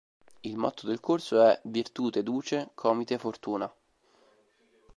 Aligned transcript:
Il 0.41 0.57
motto 0.57 0.87
del 0.87 0.99
corso 0.99 1.43
è: 1.43 1.59
Virtute 1.65 2.23
Duce 2.23 2.71
Comite 2.73 3.19
Fortuna. 3.19 3.71